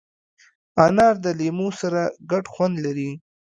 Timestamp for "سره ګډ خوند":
1.81-2.75